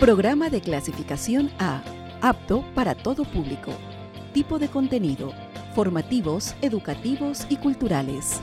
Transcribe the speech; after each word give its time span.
Programa 0.00 0.48
de 0.48 0.62
clasificación 0.62 1.50
A, 1.58 1.82
apto 2.22 2.64
para 2.74 2.94
todo 2.94 3.24
público. 3.24 3.70
Tipo 4.32 4.58
de 4.58 4.68
contenido, 4.68 5.34
formativos, 5.74 6.54
educativos 6.62 7.44
y 7.50 7.56
culturales. 7.56 8.40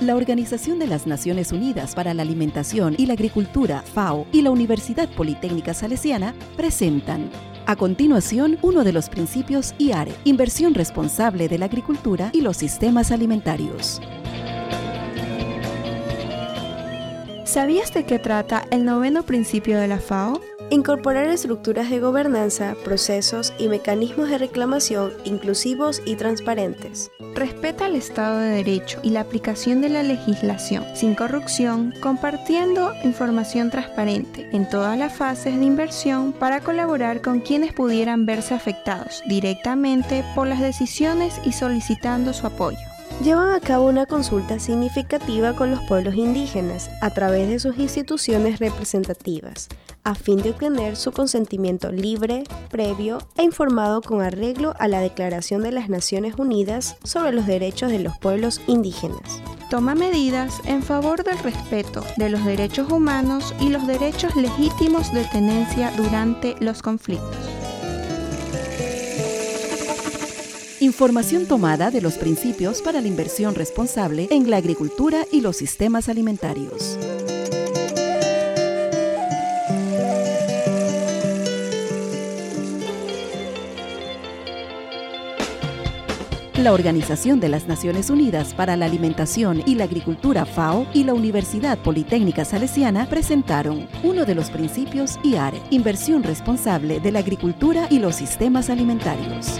La 0.00 0.14
Organización 0.14 0.78
de 0.78 0.86
las 0.86 1.04
Naciones 1.08 1.50
Unidas 1.50 1.96
para 1.96 2.14
la 2.14 2.22
Alimentación 2.22 2.94
y 2.96 3.06
la 3.06 3.14
Agricultura, 3.14 3.82
FAO, 3.82 4.24
y 4.30 4.42
la 4.42 4.52
Universidad 4.52 5.08
Politécnica 5.08 5.74
Salesiana 5.74 6.32
presentan 6.56 7.28
a 7.66 7.74
continuación, 7.74 8.56
uno 8.62 8.84
de 8.84 8.92
los 8.92 9.08
principios 9.08 9.74
IARE, 9.78 10.14
inversión 10.22 10.74
responsable 10.74 11.48
de 11.48 11.58
la 11.58 11.64
agricultura 11.64 12.30
y 12.32 12.40
los 12.40 12.56
sistemas 12.56 13.10
alimentarios. 13.10 14.00
¿Sabías 17.56 17.94
de 17.94 18.04
qué 18.04 18.18
trata 18.18 18.66
el 18.70 18.84
noveno 18.84 19.22
principio 19.22 19.80
de 19.80 19.88
la 19.88 19.98
FAO? 19.98 20.42
Incorporar 20.68 21.26
estructuras 21.28 21.88
de 21.88 22.00
gobernanza, 22.00 22.76
procesos 22.84 23.54
y 23.58 23.68
mecanismos 23.68 24.28
de 24.28 24.36
reclamación 24.36 25.14
inclusivos 25.24 26.02
y 26.04 26.16
transparentes. 26.16 27.10
Respeta 27.34 27.86
el 27.86 27.96
Estado 27.96 28.40
de 28.40 28.62
Derecho 28.62 29.00
y 29.02 29.08
la 29.08 29.22
aplicación 29.22 29.80
de 29.80 29.88
la 29.88 30.02
legislación, 30.02 30.84
sin 30.94 31.14
corrupción, 31.14 31.94
compartiendo 32.02 32.92
información 33.04 33.70
transparente 33.70 34.50
en 34.52 34.68
todas 34.68 34.98
las 34.98 35.16
fases 35.16 35.58
de 35.58 35.64
inversión 35.64 36.34
para 36.34 36.60
colaborar 36.60 37.22
con 37.22 37.40
quienes 37.40 37.72
pudieran 37.72 38.26
verse 38.26 38.52
afectados 38.52 39.22
directamente 39.28 40.26
por 40.34 40.46
las 40.46 40.60
decisiones 40.60 41.40
y 41.42 41.52
solicitando 41.52 42.34
su 42.34 42.46
apoyo 42.46 42.95
llevan 43.22 43.50
a 43.50 43.60
cabo 43.60 43.86
una 43.86 44.06
consulta 44.06 44.58
significativa 44.58 45.54
con 45.54 45.70
los 45.70 45.80
pueblos 45.84 46.14
indígenas 46.14 46.90
a 47.00 47.10
través 47.10 47.48
de 47.48 47.58
sus 47.58 47.78
instituciones 47.78 48.58
representativas, 48.58 49.68
a 50.04 50.14
fin 50.14 50.40
de 50.42 50.50
obtener 50.50 50.96
su 50.96 51.12
consentimiento 51.12 51.90
libre, 51.90 52.44
previo 52.70 53.18
e 53.36 53.42
informado 53.42 54.02
con 54.02 54.22
arreglo 54.22 54.74
a 54.78 54.88
la 54.88 55.00
Declaración 55.00 55.62
de 55.62 55.72
las 55.72 55.88
Naciones 55.88 56.34
Unidas 56.36 56.96
sobre 57.02 57.32
los 57.32 57.46
Derechos 57.46 57.90
de 57.90 57.98
los 57.98 58.16
Pueblos 58.18 58.60
Indígenas. 58.66 59.40
Toma 59.70 59.96
medidas 59.96 60.60
en 60.64 60.82
favor 60.82 61.24
del 61.24 61.38
respeto 61.38 62.04
de 62.16 62.28
los 62.28 62.44
derechos 62.44 62.92
humanos 62.92 63.52
y 63.60 63.70
los 63.70 63.86
derechos 63.86 64.36
legítimos 64.36 65.12
de 65.12 65.24
tenencia 65.24 65.90
durante 65.96 66.54
los 66.60 66.82
conflictos. 66.82 67.55
Información 70.80 71.46
tomada 71.46 71.90
de 71.90 72.02
los 72.02 72.18
principios 72.18 72.82
para 72.82 73.00
la 73.00 73.08
inversión 73.08 73.54
responsable 73.54 74.28
en 74.30 74.50
la 74.50 74.58
agricultura 74.58 75.24
y 75.32 75.40
los 75.40 75.56
sistemas 75.56 76.10
alimentarios. 76.10 76.98
La 86.58 86.74
Organización 86.74 87.40
de 87.40 87.48
las 87.48 87.66
Naciones 87.68 88.10
Unidas 88.10 88.52
para 88.52 88.76
la 88.76 88.84
Alimentación 88.84 89.62
y 89.64 89.76
la 89.76 89.84
Agricultura 89.84 90.44
FAO 90.44 90.86
y 90.92 91.04
la 91.04 91.14
Universidad 91.14 91.78
Politécnica 91.78 92.44
Salesiana 92.44 93.08
presentaron 93.08 93.88
uno 94.02 94.26
de 94.26 94.34
los 94.34 94.50
principios 94.50 95.18
IARE, 95.22 95.62
inversión 95.70 96.22
responsable 96.22 97.00
de 97.00 97.12
la 97.12 97.20
agricultura 97.20 97.86
y 97.88 97.98
los 97.98 98.16
sistemas 98.16 98.68
alimentarios. 98.68 99.58